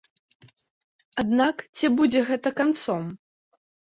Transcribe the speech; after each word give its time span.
Аднак 1.23 1.61
ці 1.77 1.93
будзе 1.99 2.25
гэта 2.31 2.49
канцом? 2.61 3.03